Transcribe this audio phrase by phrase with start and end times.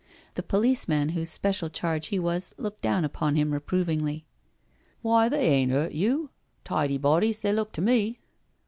[0.33, 4.15] The policeman whose special charge he was looked down upon him reprovingly.
[4.21, 4.23] •*
[5.03, 6.31] Why, they ain't 'urt you—
[6.63, 8.19] tidy bodies they look to me."